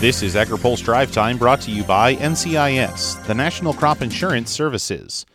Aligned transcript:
This 0.00 0.22
is 0.22 0.34
AgriPulse 0.34 0.82
Drive 0.82 1.12
Time 1.12 1.36
brought 1.36 1.60
to 1.60 1.70
you 1.70 1.84
by 1.84 2.14
NCIS, 2.14 3.22
the 3.26 3.34
National 3.34 3.74
Crop 3.74 4.00
Insurance 4.00 4.50
Services. 4.50 5.26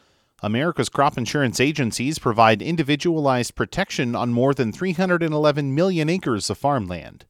America's 0.42 0.90
crop 0.90 1.20
insurance 1.20 1.60
agencies 1.60 2.18
provide 2.18 2.64
individualized 2.64 3.54
protection 3.54 4.16
on 4.16 4.34
more 4.34 4.56
than 4.56 4.72
311 4.72 5.76
million 5.76 6.10
acres 6.10 6.50
of 6.50 6.58
farmland. 6.58 7.26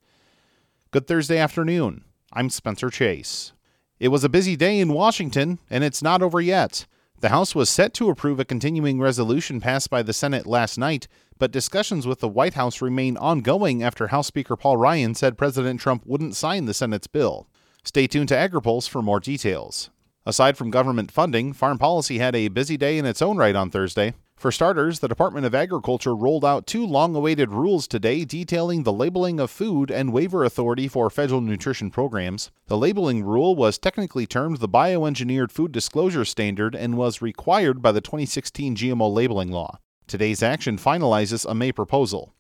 Good 0.92 1.08
Thursday 1.08 1.38
afternoon. 1.38 2.06
I'm 2.32 2.50
Spencer 2.50 2.90
Chase. 2.90 3.52
It 4.00 4.08
was 4.08 4.24
a 4.24 4.30
busy 4.30 4.56
day 4.56 4.80
in 4.80 4.94
Washington, 4.94 5.60
and 5.70 5.84
it's 5.84 6.02
not 6.02 6.22
over 6.22 6.40
yet. 6.40 6.86
The 7.22 7.30
House 7.30 7.56
was 7.56 7.70
set 7.70 7.94
to 7.96 8.10
approve 8.10 8.40
a 8.40 8.46
continuing 8.46 9.00
resolution 9.00 9.62
passed 9.62 9.90
by 9.90 10.04
the 10.04 10.14
Senate 10.14 10.46
last 10.46 10.78
night, 10.78 11.08
but 11.40 11.52
discussions 11.52 12.06
with 12.06 12.20
the 12.20 12.28
White 12.28 12.56
House 12.56 12.82
remain 12.82 13.16
ongoing 13.18 13.82
after 13.82 14.08
House 14.08 14.28
Speaker 14.28 14.56
Paul 14.56 14.78
Ryan 14.78 15.16
said 15.16 15.38
President 15.38 15.80
Trump 15.80 16.04
wouldn't 16.06 16.36
sign 16.36 16.66
the 16.66 16.74
Senate's 16.74 17.08
bill. 17.08 17.48
Stay 17.84 18.06
tuned 18.06 18.30
to 18.30 18.36
AgriPulse 18.36 18.90
for 18.90 19.02
more 19.02 19.20
details. 19.20 19.90
Aside 20.26 20.58
from 20.58 20.72
government 20.72 21.12
funding, 21.12 21.54
farm 21.54 21.78
policy 21.78 22.18
had 22.18 22.36
a 22.36 22.50
busy 22.50 22.78
day 22.78 22.98
in 22.98 23.06
its 23.06 23.22
own 23.22 23.38
right 23.38 23.56
on 23.56 23.70
Thursday. 23.70 24.14
For 24.38 24.52
starters, 24.52 25.00
the 25.00 25.08
Department 25.08 25.46
of 25.46 25.56
Agriculture 25.56 26.14
rolled 26.14 26.44
out 26.44 26.68
two 26.68 26.86
long 26.86 27.16
awaited 27.16 27.52
rules 27.52 27.88
today 27.88 28.26
detailing 28.26 28.84
the 28.84 28.92
labeling 28.92 29.40
of 29.40 29.50
food 29.50 29.90
and 29.90 30.12
waiver 30.12 30.44
authority 30.44 30.90
for 30.90 31.10
federal 31.10 31.40
nutrition 31.40 31.90
programs. 31.90 32.52
The 32.68 32.78
labeling 32.78 33.24
rule 33.24 33.56
was 33.56 33.78
technically 33.78 34.28
termed 34.28 34.58
the 34.58 34.68
Bioengineered 34.68 35.52
Food 35.52 35.72
Disclosure 35.72 36.26
Standard 36.26 36.76
and 36.76 36.98
was 36.98 37.22
required 37.22 37.82
by 37.82 37.94
the 37.94 38.02
2016 38.02 38.76
GMO 38.76 39.12
labeling 39.12 39.52
law. 39.52 39.80
Today's 40.06 40.44
action 40.44 40.78
finalizes 40.78 41.50
a 41.50 41.56
May 41.56 41.72
proposal. 41.72 42.34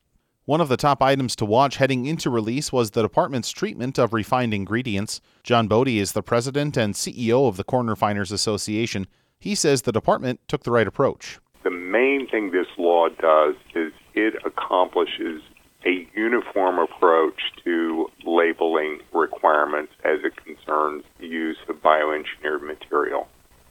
One 0.44 0.62
of 0.62 0.68
the 0.68 0.78
top 0.78 1.02
items 1.02 1.36
to 1.38 1.46
watch 1.46 1.78
heading 1.78 2.06
into 2.06 2.30
release 2.30 2.72
was 2.72 2.92
the 2.92 3.02
department's 3.02 3.50
treatment 3.50 3.98
of 3.98 4.14
refined 4.14 4.54
ingredients. 4.54 5.22
John 5.44 5.68
Bode 5.68 5.88
is 5.88 6.12
the 6.12 6.22
president 6.22 6.78
and 6.78 6.94
CEO 6.94 7.48
of 7.48 7.58
the 7.58 7.64
Corn 7.64 7.88
Refiners 7.88 8.32
Association. 8.32 9.08
He 9.40 9.56
says 9.56 9.82
the 9.82 9.92
department 9.92 10.42
took 10.48 10.64
the 10.64 10.72
right 10.72 10.86
approach. 10.86 11.40
The 11.66 11.72
main 11.72 12.28
thing 12.30 12.52
this 12.52 12.68
law 12.78 13.10
does 13.10 13.56
is 13.74 13.92
it 14.14 14.36
accomplishes 14.46 15.42
a 15.84 16.08
uniform 16.16 16.78
approach 16.78 17.42
to 17.64 18.08
labeling 18.24 19.00
requirements 19.12 19.92
as 20.04 20.20
it 20.24 20.36
concerns 20.46 21.06
the 21.20 21.26
use 21.26 21.58
of 21.68 21.78
bioengineered 21.78 22.62
material. 22.62 23.28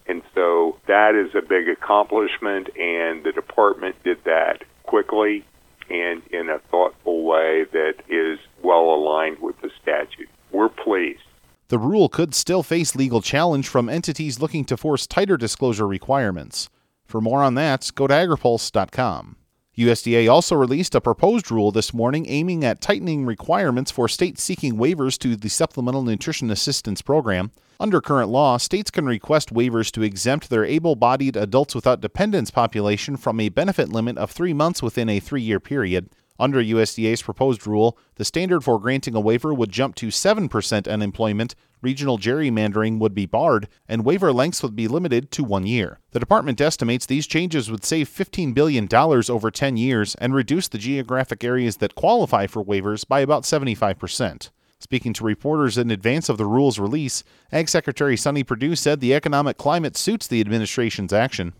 And 0.09 0.23
so 0.35 0.77
that 0.89 1.15
is 1.15 1.37
a 1.37 1.41
big 1.41 1.69
accomplishment, 1.69 2.69
and 2.77 3.23
the 3.23 3.31
department 3.33 3.95
did 4.03 4.19
that 4.25 4.65
quickly 4.83 5.45
and 5.89 6.21
in 6.33 6.49
a 6.49 6.59
thoughtful 6.73 7.23
way 7.23 7.65
that 7.73 7.95
is 8.09 8.41
well 8.65 8.93
aligned 8.93 9.39
with 9.39 9.55
the 9.61 9.71
statute. 9.81 10.29
We're 10.51 10.69
pleased. 10.69 11.23
The 11.69 11.79
rule 11.79 12.09
could 12.09 12.35
still 12.35 12.65
face 12.65 12.97
legal 12.97 13.23
challenge 13.23 13.69
from 13.69 13.89
entities 13.89 14.41
looking 14.41 14.65
to 14.65 14.77
force 14.77 15.07
tighter 15.07 15.37
disclosure 15.37 15.87
requirements. 15.87 16.69
For 17.15 17.21
more 17.21 17.45
on 17.45 17.55
that, 17.55 17.93
go 17.95 18.09
to 18.09 18.13
agripulse.com. 18.13 19.37
USDA 19.79 20.29
also 20.29 20.57
released 20.57 20.97
a 20.97 21.01
proposed 21.01 21.49
rule 21.49 21.71
this 21.71 21.95
morning 21.95 22.27
aiming 22.29 22.65
at 22.65 22.81
tightening 22.81 23.25
requirements 23.25 23.93
for 23.93 24.09
states 24.09 24.43
seeking 24.43 24.75
waivers 24.75 25.17
to 25.21 25.37
the 25.37 25.49
Supplemental 25.49 26.03
Nutrition 26.03 26.51
Assistance 26.51 27.03
Program. 27.03 27.53
Under 27.79 28.01
current 28.01 28.31
law, 28.31 28.57
states 28.57 28.91
can 28.91 29.07
request 29.07 29.55
waivers 29.55 29.93
to 29.93 30.03
exempt 30.03 30.51
their 30.51 30.65
able 30.65 30.97
bodied 30.97 31.37
adults 31.37 31.77
without 31.77 32.01
dependents 32.01 32.51
population 32.51 33.17
from 33.17 33.39
a 33.39 33.49
benefit 33.49 33.91
limit 33.91 34.19
of 34.19 34.33
three 34.33 34.53
months 34.53 34.83
within 34.83 35.09
a 35.09 35.21
three 35.21 35.43
year 35.43 35.61
period. 35.61 36.11
Under 36.41 36.61
USDA's 36.61 37.23
proposed 37.23 37.65
rule, 37.65 37.97
the 38.17 38.25
standard 38.25 38.65
for 38.65 38.81
granting 38.81 39.15
a 39.15 39.21
waiver 39.21 39.55
would 39.55 39.71
jump 39.71 39.95
to 39.97 40.09
7% 40.09 40.93
unemployment, 40.93 41.55
regional 41.85 42.19
gerrymandering 42.19 42.99
would 42.99 43.15
be 43.15 43.27
barred, 43.27 43.69
and 43.87 44.05
waiver 44.05 44.33
lengths 44.33 44.63
would 44.63 44.75
be 44.75 44.89
limited 44.89 45.31
to 45.31 45.45
one 45.45 45.67
year. 45.67 46.01
The 46.13 46.19
department 46.19 46.61
estimates 46.61 47.05
these 47.05 47.27
changes 47.27 47.71
would 47.71 47.85
save 47.85 48.09
$15 48.09 48.55
billion 48.55 48.89
over 48.93 49.51
10 49.51 49.77
years 49.77 50.15
and 50.17 50.35
reduce 50.35 50.67
the 50.67 50.79
geographic 50.79 51.45
areas 51.45 51.77
that 51.77 51.95
qualify 51.95 52.47
for 52.47 52.65
waivers 52.65 53.07
by 53.07 53.21
about 53.21 53.43
75%. 53.45 54.51
Speaking 54.81 55.13
to 55.13 55.25
reporters 55.25 55.79
in 55.79 55.91
advance 55.91 56.29
of 56.29 56.39
the 56.39 56.47
rule's 56.47 56.79
release, 56.79 57.23
Ag 57.53 57.69
Secretary 57.69 58.17
Sonny 58.17 58.43
Perdue 58.43 58.77
said 58.77 59.01
the 59.01 59.15
economic 59.15 59.57
climate 59.57 59.97
suits 59.97 60.27
the 60.27 60.41
administration's 60.41 61.13
action. 61.13 61.53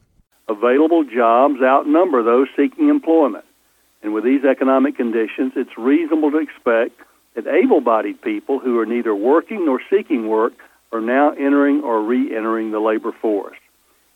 Available 0.49 1.05
jobs 1.05 1.63
outnumber 1.63 2.23
those 2.23 2.49
seeking 2.57 2.89
employment. 2.89 3.45
And 4.03 4.13
with 4.13 4.25
these 4.25 4.45
economic 4.45 4.97
conditions, 4.97 5.53
it's 5.57 5.79
reasonable 5.79 6.31
to 6.33 6.39
expect 6.39 7.01
that 7.35 7.47
able 7.47 7.81
bodied 7.81 8.21
people 8.23 8.59
who 8.59 8.79
are 8.79 8.87
neither 8.87 9.15
working 9.15 9.65
nor 9.67 9.81
seeking 9.91 10.29
work 10.29 10.53
are 10.93 11.01
now 11.01 11.33
entering 11.33 11.83
or 11.83 12.03
re 12.03 12.35
entering 12.35 12.71
the 12.71 12.79
labor 12.79 13.13
force. 13.13 13.57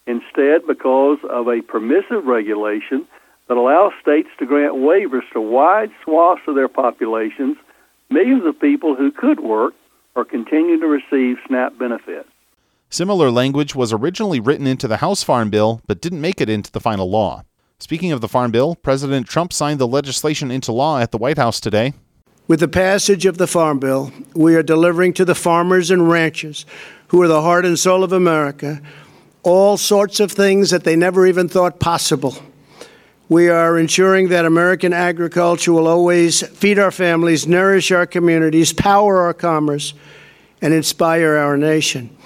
Instead, 0.06 0.66
because 0.66 1.18
of 1.28 1.48
a 1.48 1.60
permissive 1.62 2.24
regulation 2.24 3.06
that 3.48 3.56
allows 3.56 3.92
states 4.00 4.28
to 4.38 4.46
grant 4.46 4.74
waivers 4.74 5.28
to 5.32 5.40
wide 5.40 5.90
swaths 6.04 6.42
of 6.46 6.54
their 6.54 6.68
populations, 6.68 7.56
millions 8.08 8.44
of 8.46 8.58
people 8.58 8.94
who 8.94 9.10
could 9.10 9.40
work 9.40 9.74
are 10.16 10.24
continuing 10.24 10.80
to 10.80 10.86
receive 10.86 11.36
SNAP 11.46 11.78
benefits. 11.78 12.28
Similar 12.90 13.30
language 13.30 13.74
was 13.74 13.92
originally 13.92 14.40
written 14.40 14.66
into 14.66 14.88
the 14.88 14.98
House 14.98 15.22
Farm 15.22 15.50
Bill 15.50 15.82
but 15.86 16.00
didn't 16.00 16.20
make 16.20 16.40
it 16.40 16.48
into 16.48 16.72
the 16.72 16.80
final 16.80 17.10
law. 17.10 17.44
Speaking 17.78 18.12
of 18.12 18.20
the 18.20 18.28
Farm 18.28 18.50
Bill, 18.50 18.74
President 18.76 19.26
Trump 19.26 19.52
signed 19.52 19.78
the 19.78 19.86
legislation 19.86 20.50
into 20.50 20.72
law 20.72 20.98
at 20.98 21.12
the 21.12 21.18
White 21.18 21.38
House 21.38 21.60
today. 21.60 21.92
With 22.48 22.60
the 22.60 22.68
passage 22.68 23.26
of 23.26 23.36
the 23.36 23.46
Farm 23.46 23.78
Bill, 23.78 24.10
we 24.34 24.54
are 24.54 24.62
delivering 24.62 25.12
to 25.12 25.26
the 25.26 25.34
farmers 25.34 25.90
and 25.90 26.08
ranchers, 26.08 26.64
who 27.08 27.20
are 27.20 27.28
the 27.28 27.42
heart 27.42 27.66
and 27.66 27.78
soul 27.78 28.02
of 28.02 28.10
America, 28.10 28.80
all 29.42 29.76
sorts 29.76 30.18
of 30.18 30.32
things 30.32 30.70
that 30.70 30.84
they 30.84 30.96
never 30.96 31.26
even 31.26 31.46
thought 31.50 31.78
possible. 31.78 32.38
We 33.28 33.50
are 33.50 33.76
ensuring 33.76 34.30
that 34.30 34.46
American 34.46 34.94
agriculture 34.94 35.74
will 35.74 35.86
always 35.86 36.40
feed 36.40 36.78
our 36.78 36.90
families, 36.90 37.46
nourish 37.46 37.92
our 37.92 38.06
communities, 38.06 38.72
power 38.72 39.18
our 39.18 39.34
commerce, 39.34 39.92
and 40.62 40.72
inspire 40.72 41.36
our 41.36 41.58
nation. 41.58 42.16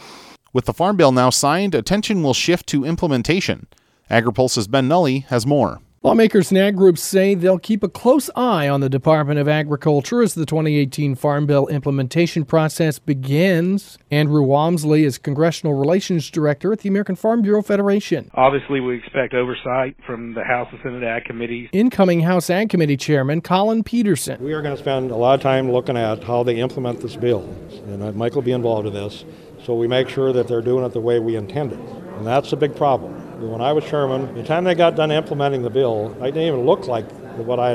With 0.53 0.67
the 0.67 0.73
Farm 0.73 0.97
Bill 0.97 1.11
now 1.11 1.31
signed, 1.31 1.75
attention 1.75 2.23
will 2.23 2.33
shift 2.33 2.69
to 2.69 2.85
implementation. 2.85 3.67
AgriPulse's 4.09 4.69
Ben 4.69 4.87
Nuelle 4.87 5.23
has 5.31 5.45
more. 5.45 5.81
Lawmakers 6.05 6.51
and 6.51 6.59
ag 6.59 6.77
groups 6.77 7.01
say 7.01 7.37
they'll 7.37 7.61
keep 7.61 7.85
a 7.85 7.89
close 7.89 8.29
eye 8.35 8.69
on 8.69 8.81
the 8.81 8.89
Department 8.89 9.39
of 9.39 9.47
Agriculture 9.47 10.21
as 10.21 10.35
the 10.35 10.45
2018 10.45 11.15
Farm 11.15 11.47
Bill 11.47 11.69
implementation 11.69 12.45
process 12.45 12.99
begins. 12.99 13.99
Andrew 14.11 14.43
Walmsley 14.43 15.05
is 15.05 15.17
Congressional 15.17 15.75
Relations 15.75 16.29
Director 16.29 16.73
at 16.73 16.81
the 16.81 16.89
American 16.89 17.15
Farm 17.15 17.41
Bureau 17.41 17.63
Federation. 17.63 18.33
Obviously, 18.35 18.81
we 18.81 18.97
expect 18.97 19.33
oversight 19.33 19.95
from 20.05 20.35
the 20.35 20.43
House 20.43 20.67
and 20.73 20.81
Senate 20.83 21.05
Ag 21.05 21.25
Committees. 21.25 21.69
Incoming 21.73 22.23
House 22.23 22.51
Ag 22.51 22.69
Committee 22.69 22.97
Chairman 22.97 23.41
Collin 23.41 23.85
Peterson. 23.85 24.43
We 24.43 24.55
are 24.55 24.61
going 24.61 24.75
to 24.75 24.83
spend 24.83 25.13
a 25.13 25.17
lot 25.17 25.35
of 25.35 25.41
time 25.41 25.71
looking 25.71 25.97
at 25.97 26.25
how 26.25 26.43
they 26.43 26.57
implement 26.57 27.01
this 27.01 27.15
bill, 27.15 27.49
and 27.87 28.17
Mike 28.17 28.35
will 28.35 28.43
be 28.43 28.51
involved 28.51 28.89
in 28.89 28.93
this, 28.93 29.25
so 29.65 29.77
we 29.77 29.87
make 29.87 30.09
sure 30.09 30.33
that 30.33 30.49
they're 30.49 30.63
doing 30.63 30.85
it 30.85 30.95
the 30.95 31.01
way 31.01 31.21
we 31.21 31.37
intended. 31.37 31.79
And 31.79 32.27
that's 32.27 32.53
a 32.53 32.57
big 32.57 32.75
problem. 32.75 33.32
When 33.43 33.61
I 33.61 33.73
was 33.73 33.85
chairman, 33.85 34.33
the 34.35 34.45
time 34.45 34.65
they 34.65 34.75
got 34.75 34.95
done 34.95 35.11
implementing 35.11 35.63
the 35.63 35.71
bill, 35.71 36.17
I 36.21 36.27
didn't 36.27 36.47
even 36.47 36.65
look 36.65 36.87
like 36.87 37.11
what 37.37 37.59
I 37.59 37.73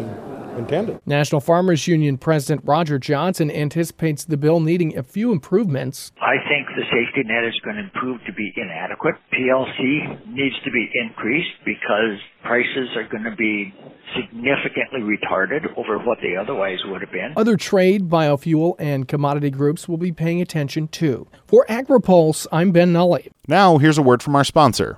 intended. 0.58 1.00
National 1.06 1.42
Farmers 1.42 1.88
Union 1.88 2.18
President 2.18 2.62
Roger 2.66 2.98
Johnson 2.98 3.52
anticipates 3.52 4.26
the 4.26 4.38
bill 4.38 4.60
needing 4.60 4.98
a 4.98 5.04
few 5.04 5.32
improvements. 5.32 6.12
I 6.22 6.38
think 6.48 6.68
the 6.70 6.84
safety 6.84 7.28
net 7.28 7.44
is 7.44 7.60
going 7.64 7.76
to 7.76 8.00
prove 8.00 8.22
to 8.26 8.34
be 8.34 8.52
inadequate. 8.56 9.16
PLC 9.34 10.26
needs 10.28 10.56
to 10.64 10.72
be 10.72 10.90
increased 10.96 11.52
because 11.66 12.18
prices 12.44 12.90
are 12.96 13.08
going 13.08 13.26
to 13.26 13.36
be 13.36 13.74
significantly 14.16 15.02
retarded 15.02 15.78
over 15.78 16.00
what 16.00 16.18
they 16.22 16.36
otherwise 16.36 16.80
would 16.86 17.02
have 17.02 17.12
been. 17.12 17.34
Other 17.36 17.58
trade, 17.58 18.10
biofuel, 18.10 18.76
and 18.80 19.08
commodity 19.08 19.50
groups 19.50 19.88
will 19.88 19.98
be 19.98 20.12
paying 20.12 20.42
attention 20.42 20.88
too. 20.88 21.28
For 21.46 21.66
AgriPulse, 21.70 22.48
I'm 22.52 22.72
Ben 22.72 22.94
Nuelle. 22.94 23.20
Now, 23.48 23.78
here's 23.78 23.98
a 23.98 24.02
word 24.02 24.24
from 24.24 24.36
our 24.36 24.46
sponsor. 24.46 24.98